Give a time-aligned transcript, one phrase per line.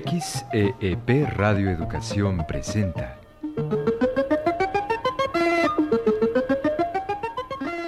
[0.00, 3.16] XEEP Radio Educación presenta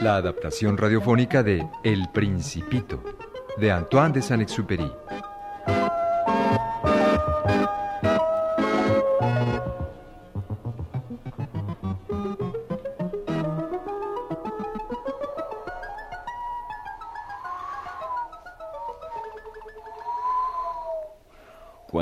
[0.01, 3.01] la adaptación radiofónica de El Principito
[3.59, 4.91] de Antoine de Saint-Exupéry.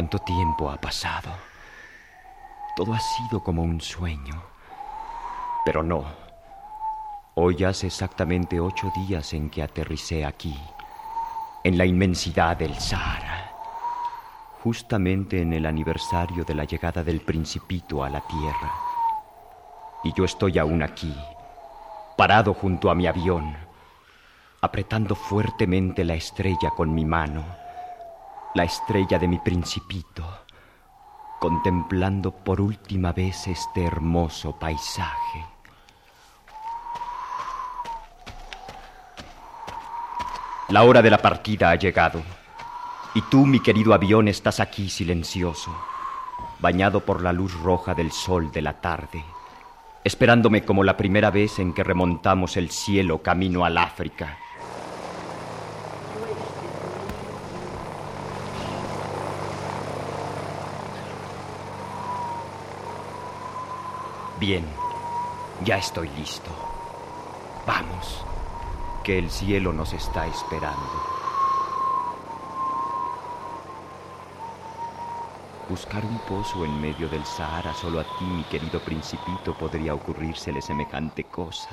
[0.09, 1.30] ¿Cuánto tiempo ha pasado?
[2.75, 4.43] Todo ha sido como un sueño.
[5.67, 6.03] Pero no.
[7.34, 10.59] Hoy hace exactamente ocho días en que aterricé aquí,
[11.62, 13.53] en la inmensidad del Sahara,
[14.62, 18.73] justamente en el aniversario de la llegada del principito a la Tierra.
[20.05, 21.14] Y yo estoy aún aquí,
[22.17, 23.55] parado junto a mi avión,
[24.62, 27.67] apretando fuertemente la estrella con mi mano
[28.55, 30.25] la estrella de mi principito,
[31.39, 35.45] contemplando por última vez este hermoso paisaje.
[40.69, 42.23] La hora de la partida ha llegado,
[43.15, 45.75] y tú, mi querido avión, estás aquí silencioso,
[46.59, 49.25] bañado por la luz roja del sol de la tarde,
[50.05, 54.39] esperándome como la primera vez en que remontamos el cielo camino al África
[64.39, 64.64] Bien,
[65.64, 66.50] ya estoy listo.
[67.67, 68.25] Vamos,
[69.03, 71.19] que el cielo nos está esperando.
[75.69, 80.62] Buscar un pozo en medio del Sahara solo a ti, mi querido principito, podría ocurrírsele
[80.62, 81.70] semejante cosa.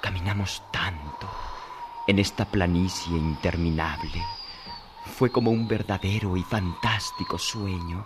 [0.00, 1.28] Caminamos tanto
[2.08, 4.20] en esta planicie interminable.
[5.16, 8.04] Fue como un verdadero y fantástico sueño.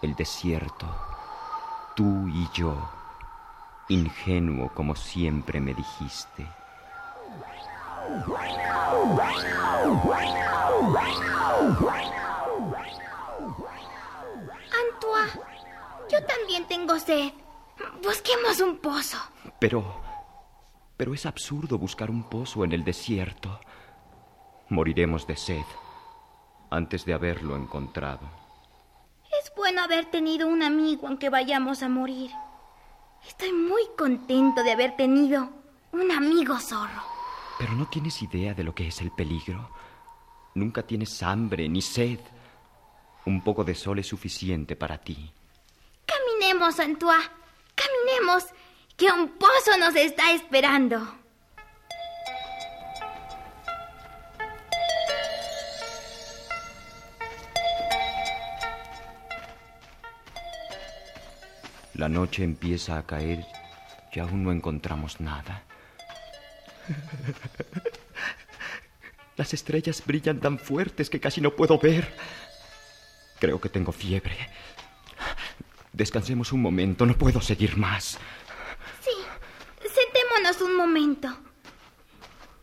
[0.00, 0.86] El desierto,
[1.98, 2.76] tú y yo,
[3.88, 6.46] ingenuo como siempre me dijiste.
[14.80, 15.32] Antoine,
[16.08, 17.32] yo también tengo sed.
[18.00, 19.18] Busquemos un pozo.
[19.58, 20.00] Pero...
[20.96, 23.58] Pero es absurdo buscar un pozo en el desierto.
[24.68, 25.64] Moriremos de sed
[26.70, 28.47] antes de haberlo encontrado.
[29.88, 32.30] Haber tenido un amigo aunque vayamos a morir.
[33.26, 35.48] Estoy muy contento de haber tenido
[35.92, 37.02] un amigo zorro.
[37.58, 39.70] Pero no tienes idea de lo que es el peligro.
[40.54, 42.20] Nunca tienes hambre ni sed.
[43.24, 45.32] Un poco de sol es suficiente para ti.
[46.04, 47.24] Caminemos, Antoine.
[47.74, 48.44] Caminemos,
[48.94, 51.17] que un pozo nos está esperando.
[61.98, 63.44] La noche empieza a caer
[64.12, 65.64] y aún no encontramos nada.
[69.36, 72.14] Las estrellas brillan tan fuertes que casi no puedo ver.
[73.40, 74.36] Creo que tengo fiebre.
[75.92, 78.16] Descansemos un momento, no puedo seguir más.
[79.02, 79.10] Sí,
[79.82, 81.36] sentémonos un momento.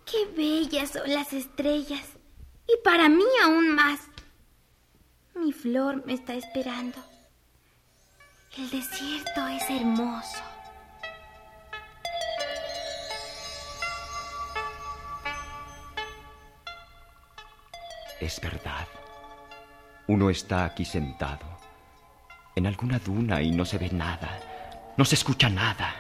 [0.06, 2.07] Qué bellas son las estrellas.
[2.69, 4.00] Y para mí aún más.
[5.35, 7.15] Mi flor me está esperando.
[8.58, 10.42] El desierto es hermoso.
[18.22, 18.88] Es verdad.
[20.08, 21.46] Uno está aquí sentado,
[22.56, 24.40] en alguna duna y no se ve nada,
[24.96, 25.94] no se escucha nada.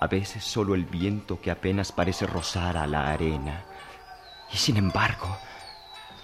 [0.00, 3.66] A veces solo el viento que apenas parece rozar a la arena.
[4.50, 5.36] Y sin embargo,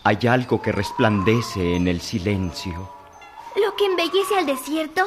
[0.03, 2.91] hay algo que resplandece en el silencio.
[3.63, 5.07] Lo que embellece al desierto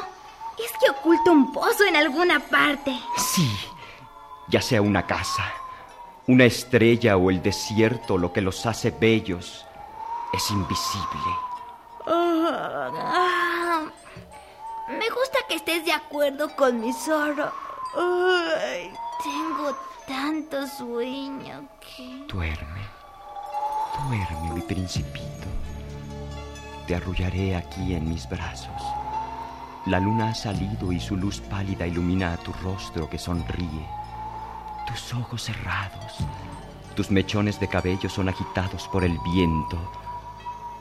[0.58, 2.98] es que oculta un pozo en alguna parte.
[3.16, 3.50] Sí,
[4.48, 5.44] ya sea una casa,
[6.26, 9.66] una estrella o el desierto, lo que los hace bellos
[10.32, 11.30] es invisible.
[12.06, 13.82] Ah,
[14.88, 17.50] me gusta que estés de acuerdo con mi zorro.
[19.22, 19.76] Tengo
[20.06, 22.24] tanto sueño que...
[22.26, 22.80] Duerme,
[24.08, 25.26] duerme, mi principito.
[26.86, 28.82] Te arrullaré aquí en mis brazos.
[29.86, 33.88] La luna ha salido y su luz pálida ilumina a tu rostro que sonríe.
[34.86, 36.18] Tus ojos cerrados,
[36.94, 39.78] tus mechones de cabello son agitados por el viento,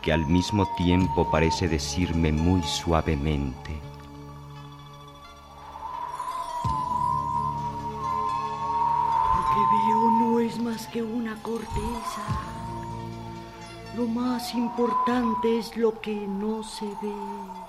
[0.01, 3.81] que al mismo tiempo parece decirme muy suavemente.
[9.35, 12.21] Lo que veo no es más que una corteza.
[13.95, 17.68] Lo más importante es lo que no se ve.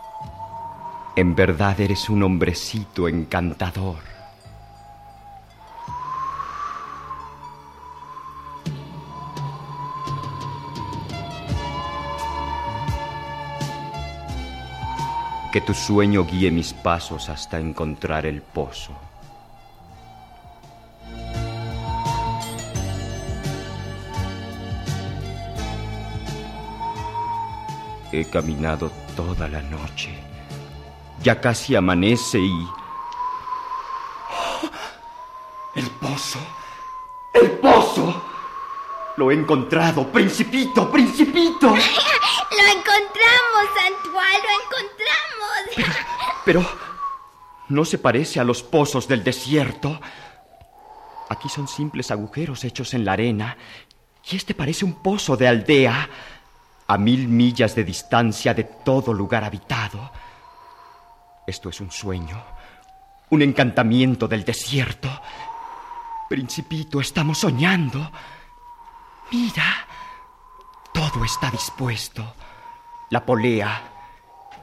[1.21, 3.99] En verdad eres un hombrecito encantador.
[15.53, 18.95] Que tu sueño guíe mis pasos hasta encontrar el pozo.
[28.11, 30.30] He caminado toda la noche.
[31.23, 32.69] Ya casi amanece y...
[34.31, 34.71] ¡Oh!
[35.75, 36.39] ¡El pozo!
[37.35, 38.23] ¡El pozo!
[39.17, 41.69] Lo he encontrado, principito, principito.
[41.69, 45.61] lo encontramos, Antoine, lo encontramos.
[45.77, 45.93] Pero,
[46.45, 46.67] pero,
[47.69, 50.01] ¿no se parece a los pozos del desierto?
[51.29, 53.57] Aquí son simples agujeros hechos en la arena.
[54.31, 56.09] Y este parece un pozo de aldea
[56.87, 60.11] a mil millas de distancia de todo lugar habitado.
[61.51, 62.41] Esto es un sueño,
[63.31, 65.09] un encantamiento del desierto.
[66.29, 68.13] Principito, estamos soñando.
[69.33, 69.85] Mira,
[70.95, 72.37] todo está dispuesto.
[73.11, 73.83] La polea,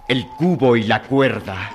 [0.07, 1.71] el cubo y la cuerda.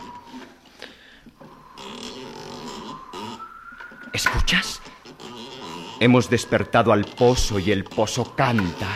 [4.15, 4.81] ¿Escuchas?
[6.01, 8.89] Hemos despertado al pozo y el pozo canta.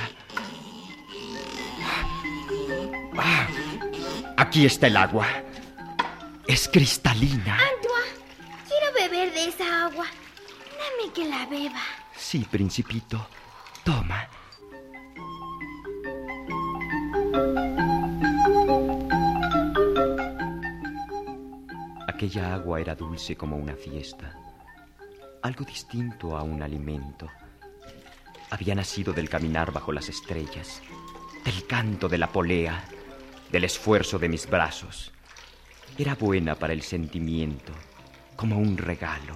[4.38, 5.45] Aquí está el agua.
[6.46, 7.58] Es cristalina.
[7.58, 8.24] Antoine,
[8.68, 10.06] quiero beber de esa agua.
[10.06, 11.82] Dame que la beba.
[12.16, 13.28] Sí, principito.
[13.84, 14.28] Toma.
[22.08, 24.32] Aquella agua era dulce como una fiesta.
[25.42, 27.28] Algo distinto a un alimento.
[28.50, 30.80] Había nacido del caminar bajo las estrellas,
[31.44, 32.84] del canto de la polea
[33.50, 35.12] del esfuerzo de mis brazos.
[35.98, 37.72] Era buena para el sentimiento,
[38.36, 39.34] como un regalo.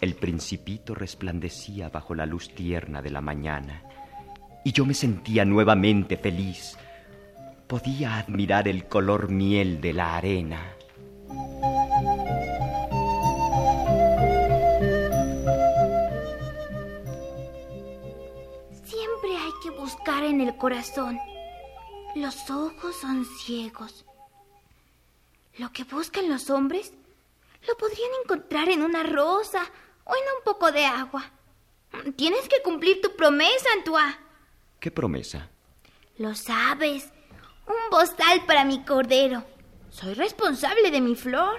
[0.00, 3.82] El principito resplandecía bajo la luz tierna de la mañana
[4.64, 6.76] y yo me sentía nuevamente feliz.
[7.66, 10.60] Podía admirar el color miel de la arena.
[18.84, 21.18] Siempre hay que buscar en el corazón
[22.16, 24.05] los ojos son ciegos.
[25.58, 26.92] Lo que buscan los hombres
[27.66, 29.62] lo podrían encontrar en una rosa
[30.04, 31.30] o en un poco de agua.
[32.16, 34.16] Tienes que cumplir tu promesa, Antoine.
[34.78, 35.48] ¿Qué promesa?
[36.18, 37.08] Lo sabes.
[37.66, 39.44] Un bozal para mi cordero.
[39.90, 41.58] Soy responsable de mi flor.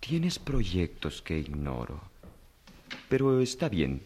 [0.00, 2.00] Tienes proyectos que ignoro.
[3.08, 4.04] Pero está bien.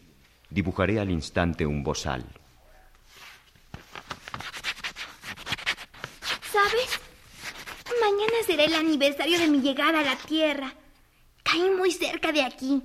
[0.49, 2.25] Dibujaré al instante un bozal.
[6.51, 6.99] ¿Sabes?
[8.01, 10.73] Mañana será el aniversario de mi llegada a la Tierra.
[11.43, 12.81] Caí muy cerca de aquí.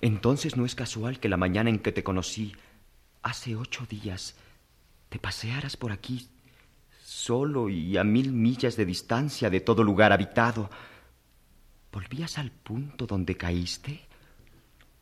[0.00, 2.54] Entonces no es casual que la mañana en que te conocí,
[3.22, 4.36] hace ocho días,
[5.08, 6.28] te pasearas por aquí,
[7.02, 10.70] solo y a mil millas de distancia de todo lugar habitado.
[11.90, 14.00] ¿Volvías al punto donde caíste?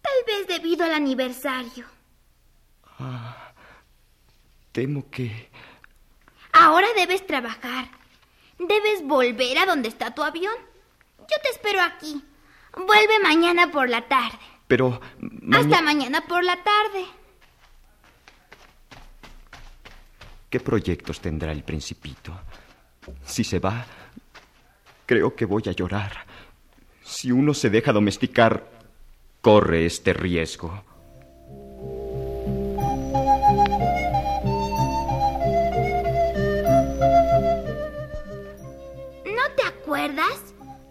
[0.01, 1.85] Tal vez debido al aniversario.
[2.99, 3.53] Ah,
[4.73, 5.51] temo que...
[6.53, 8.06] Ahora debes trabajar.
[8.59, 10.55] Debes volver a donde está tu avión.
[11.19, 12.23] Yo te espero aquí.
[12.77, 14.39] Vuelve mañana por la tarde.
[14.67, 15.01] Pero...
[15.53, 17.07] Hasta mañana por la tarde.
[20.51, 22.33] ¿Qué proyectos tendrá el principito?
[23.25, 23.85] Si se va,
[25.05, 26.25] creo que voy a llorar.
[27.03, 28.71] Si uno se deja domesticar,
[29.41, 30.85] corre este riesgo.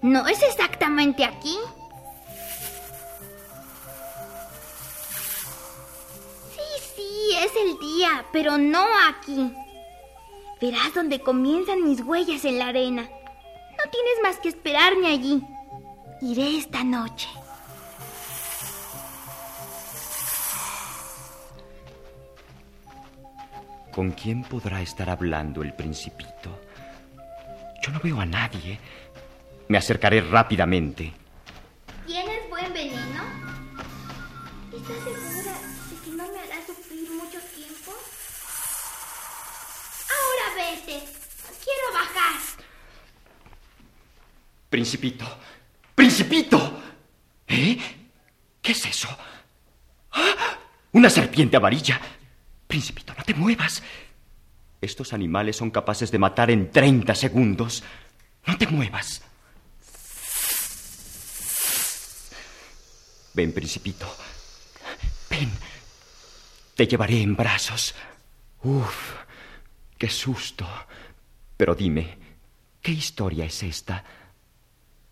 [0.02, 1.58] No es exactamente aquí.
[6.56, 9.54] Sí, sí, es el día, pero no aquí.
[10.60, 13.04] Verás donde comienzan mis huellas en la arena.
[13.04, 15.44] No tienes más que esperarme allí.
[16.22, 17.30] Iré esta noche.
[23.92, 26.65] ¿Con quién podrá estar hablando el principito?
[27.86, 28.80] Yo no veo a nadie.
[29.68, 31.14] Me acercaré rápidamente.
[32.08, 33.24] ¿Tienes buen veneno?
[34.74, 35.54] ¿Estás segura
[35.90, 37.94] de que no me hará sufrir mucho tiempo?
[40.10, 41.04] Ahora vete.
[41.64, 42.42] Quiero bajar.
[44.72, 45.26] Principito.
[45.94, 46.82] Principito.
[47.48, 47.78] ¿Eh?
[48.64, 49.16] ¿Qué es eso?
[50.12, 50.58] ¡Ah!
[50.94, 52.02] Una serpiente amarilla.
[52.66, 53.84] Principito, no te muevas.
[54.86, 57.84] Estos animales son capaces de matar en 30 segundos.
[58.46, 59.24] No te muevas.
[63.34, 64.06] Ven, principito.
[65.28, 65.50] Ven.
[66.76, 67.96] Te llevaré en brazos.
[68.62, 69.16] Uf,
[69.98, 70.68] qué susto.
[71.58, 72.20] Pero dime,
[72.84, 74.04] ¿qué historia es esta?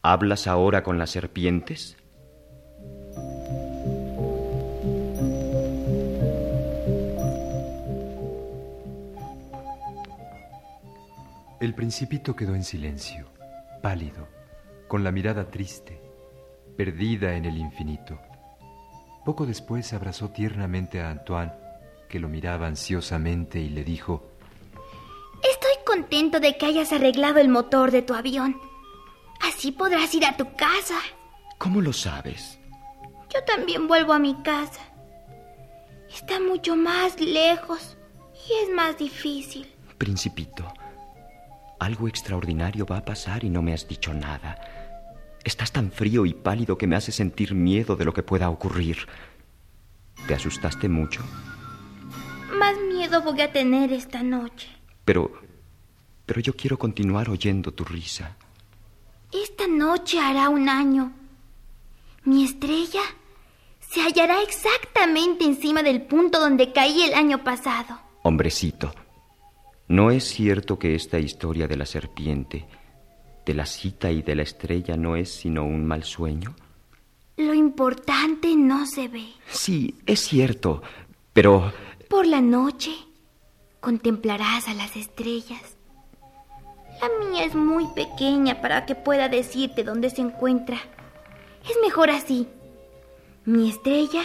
[0.04, 1.98] ¿Hablas ahora con las serpientes?
[11.64, 13.26] El principito quedó en silencio,
[13.82, 14.28] pálido,
[14.90, 16.02] con la mirada triste,
[16.76, 18.20] perdida en el infinito.
[19.24, 21.54] Poco después abrazó tiernamente a Antoine,
[22.10, 24.30] que lo miraba ansiosamente y le dijo,
[25.42, 28.60] Estoy contento de que hayas arreglado el motor de tu avión.
[29.42, 31.00] Así podrás ir a tu casa.
[31.60, 32.60] ¿Cómo lo sabes?
[33.34, 34.82] Yo también vuelvo a mi casa.
[36.14, 37.96] Está mucho más lejos
[38.50, 39.74] y es más difícil.
[39.98, 40.66] Principito,
[41.84, 44.60] algo extraordinario va a pasar y no me has dicho nada.
[45.44, 49.08] Estás tan frío y pálido que me hace sentir miedo de lo que pueda ocurrir.
[50.28, 51.22] ¿Te asustaste mucho?
[52.58, 54.70] Más miedo voy a tener esta noche.
[55.04, 55.32] Pero...
[56.26, 58.38] pero yo quiero continuar oyendo tu risa.
[59.34, 61.12] Esta noche hará un año.
[62.24, 63.02] Mi estrella
[63.80, 68.00] se hallará exactamente encima del punto donde caí el año pasado.
[68.22, 68.94] Hombrecito,
[69.88, 72.66] ¿No es cierto que esta historia de la serpiente,
[73.46, 76.56] de la cita y de la estrella no es sino un mal sueño?
[77.38, 79.26] Lo importante no se ve.
[79.50, 80.82] Sí, es cierto,
[81.34, 81.72] pero...
[82.10, 82.92] Por la noche
[83.80, 85.76] contemplarás a las estrellas.
[87.02, 90.78] La mía es muy pequeña para que pueda decirte dónde se encuentra.
[91.70, 92.48] Es mejor así.
[93.46, 94.22] Mi estrella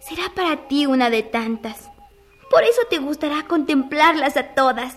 [0.00, 1.87] será para ti una de tantas.
[2.50, 4.96] Por eso te gustará contemplarlas a todas.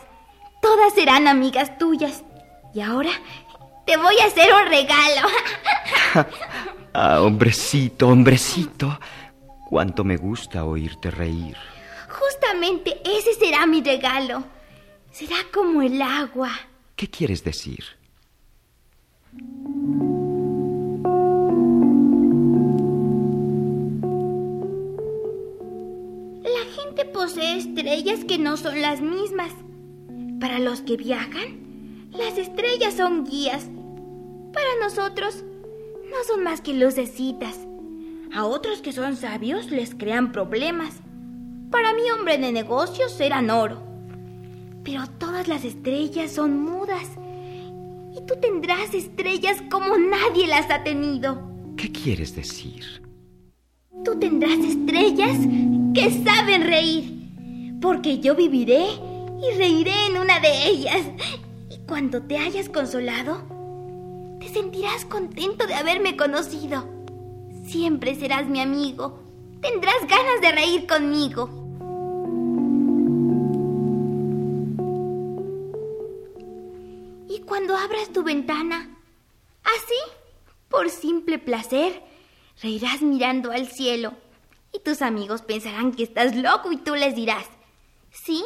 [0.61, 2.23] Todas serán amigas tuyas.
[2.73, 3.11] Y ahora
[3.85, 5.27] te voy a hacer un regalo.
[6.93, 8.99] ah, hombrecito, hombrecito.
[9.69, 11.57] Cuánto me gusta oírte reír.
[12.09, 14.43] Justamente ese será mi regalo.
[15.11, 16.51] Será como el agua.
[16.95, 17.83] ¿Qué quieres decir?
[27.11, 29.51] Posee estrellas que no son las mismas.
[30.39, 33.67] Para los que viajan, las estrellas son guías.
[34.53, 35.43] Para nosotros,
[36.09, 37.57] no son más que lucecitas.
[38.33, 41.01] A otros que son sabios les crean problemas.
[41.69, 43.81] Para mi hombre de negocios eran oro.
[44.83, 47.07] Pero todas las estrellas son mudas.
[48.13, 51.41] Y tú tendrás estrellas como nadie las ha tenido.
[51.77, 53.01] ¿Qué quieres decir?
[54.03, 55.37] Tú tendrás estrellas
[55.93, 58.85] que saben reír, porque yo viviré
[59.41, 61.01] y reiré en una de ellas.
[61.69, 63.41] Y cuando te hayas consolado,
[64.39, 66.87] te sentirás contento de haberme conocido.
[67.65, 69.19] Siempre serás mi amigo.
[69.61, 71.49] Tendrás ganas de reír conmigo.
[77.27, 78.97] Y cuando abras tu ventana,
[79.63, 80.11] así,
[80.69, 82.01] por simple placer,
[82.61, 84.13] reirás mirando al cielo
[84.73, 87.45] y tus amigos pensarán que estás loco y tú les dirás,
[88.11, 88.43] ¿sí?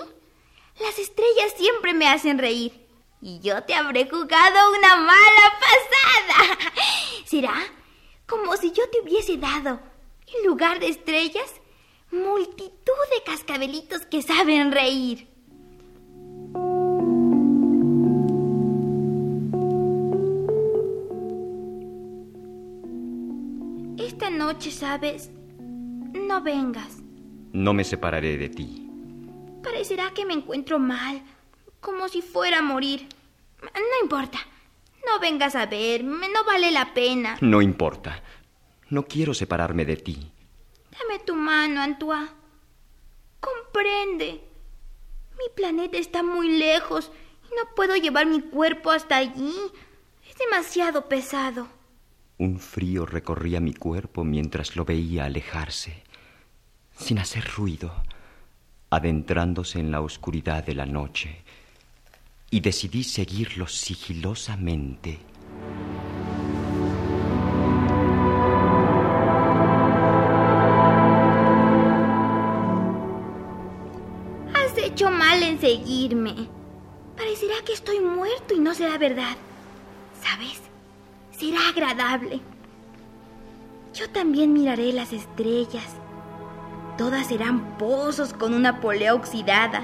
[0.79, 2.85] Las estrellas siempre me hacen reír
[3.21, 6.71] y yo te habré jugado una mala pasada.
[7.25, 7.55] Será
[8.27, 9.79] como si yo te hubiese dado,
[10.27, 11.53] en lugar de estrellas,
[12.11, 15.27] multitud de cascabelitos que saben reír.
[23.97, 25.29] Esta noche, ¿sabes?
[26.25, 26.97] No vengas.
[27.53, 28.89] No me separaré de ti.
[29.63, 31.21] Parecerá que me encuentro mal,
[31.79, 33.07] como si fuera a morir.
[33.61, 34.39] No importa.
[35.05, 37.37] No vengas a verme, no vale la pena.
[37.41, 38.23] No importa.
[38.89, 40.31] No quiero separarme de ti.
[40.91, 42.29] Dame tu mano, Antoine.
[43.39, 44.41] Comprende.
[45.37, 47.11] Mi planeta está muy lejos
[47.43, 49.55] y no puedo llevar mi cuerpo hasta allí.
[50.27, 51.67] Es demasiado pesado.
[52.39, 56.04] Un frío recorría mi cuerpo mientras lo veía alejarse
[56.97, 57.93] sin hacer ruido,
[58.89, 61.43] adentrándose en la oscuridad de la noche,
[62.49, 65.19] y decidí seguirlo sigilosamente.
[74.53, 76.47] Has hecho mal en seguirme.
[77.17, 79.35] Parecerá que estoy muerto y no será verdad.
[80.21, 80.61] ¿Sabes?
[81.31, 82.39] Será agradable.
[83.93, 85.85] Yo también miraré las estrellas
[86.97, 89.83] Todas serán pozos con una polea oxidada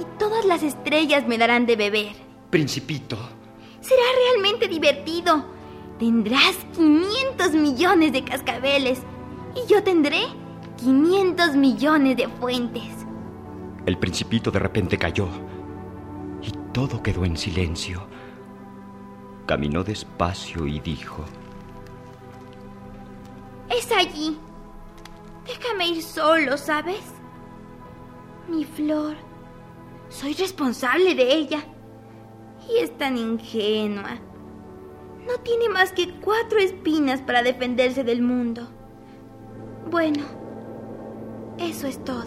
[0.00, 2.12] y todas las estrellas me darán de beber.
[2.48, 3.16] Principito.
[3.80, 5.44] Será realmente divertido.
[5.98, 9.00] Tendrás 500 millones de cascabeles
[9.54, 10.22] y yo tendré
[10.78, 12.88] 500 millones de fuentes.
[13.84, 15.28] El principito de repente cayó
[16.42, 18.06] y todo quedó en silencio.
[19.46, 21.24] Caminó despacio y dijo,
[23.68, 24.38] Es allí.
[25.50, 27.02] Déjame ir solo, ¿sabes?
[28.48, 29.16] Mi flor.
[30.08, 31.64] Soy responsable de ella.
[32.68, 34.18] Y es tan ingenua.
[35.26, 38.68] No tiene más que cuatro espinas para defenderse del mundo.
[39.90, 40.22] Bueno,
[41.58, 42.24] eso es todo.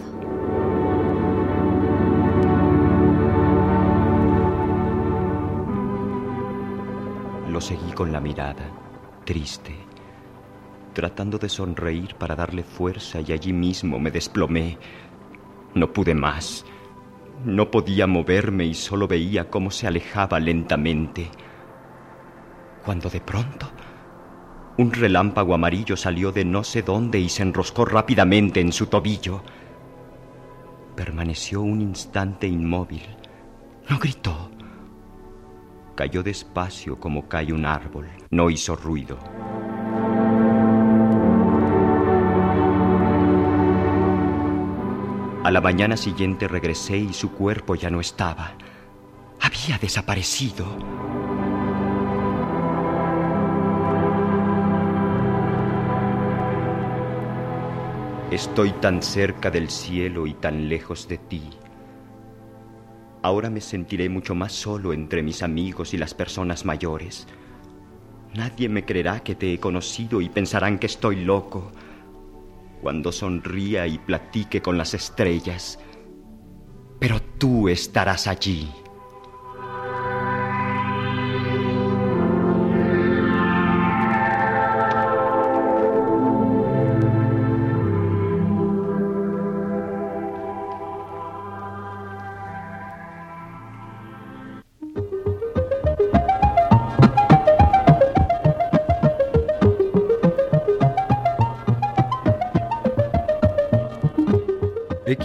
[7.48, 8.68] Lo seguí con la mirada,
[9.24, 9.74] triste,
[10.94, 14.78] tratando de sonreír para darle fuerza y allí mismo me desplomé.
[15.74, 16.64] No pude más.
[17.44, 21.30] No podía moverme y solo veía cómo se alejaba lentamente.
[22.84, 23.68] Cuando de pronto
[24.76, 29.42] un relámpago amarillo salió de no sé dónde y se enroscó rápidamente en su tobillo.
[30.96, 33.02] Permaneció un instante inmóvil.
[33.88, 34.50] No gritó.
[35.94, 38.08] Cayó despacio como cae un árbol.
[38.30, 39.16] No hizo ruido.
[45.44, 48.54] A la mañana siguiente regresé y su cuerpo ya no estaba.
[49.42, 50.64] Había desaparecido.
[58.30, 61.42] Estoy tan cerca del cielo y tan lejos de ti.
[63.20, 67.26] Ahora me sentiré mucho más solo entre mis amigos y las personas mayores.
[68.32, 71.70] Nadie me creerá que te he conocido y pensarán que estoy loco
[72.84, 75.78] cuando sonría y platique con las estrellas.
[77.00, 78.70] Pero tú estarás allí.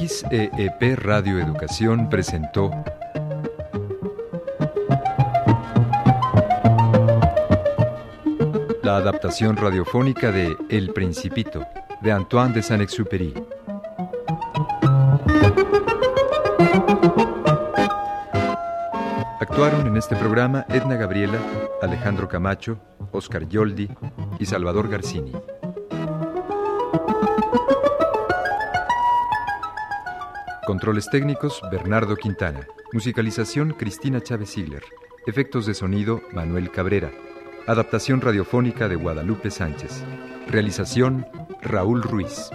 [0.09, 2.71] XEEP Radio Educación presentó
[8.81, 11.63] la adaptación radiofónica de El Principito
[12.01, 13.35] de Antoine de Saint-Exupéry.
[19.39, 21.37] Actuaron en este programa Edna Gabriela,
[21.83, 22.79] Alejandro Camacho,
[23.11, 23.87] Oscar Yoldi
[24.39, 25.33] y Salvador Garcini.
[30.69, 32.67] Controles técnicos, Bernardo Quintana.
[32.93, 34.83] Musicalización, Cristina Chávez Sigler.
[35.25, 37.09] Efectos de sonido, Manuel Cabrera.
[37.65, 40.03] Adaptación radiofónica de Guadalupe Sánchez.
[40.47, 41.25] Realización,
[41.63, 42.51] Raúl Ruiz.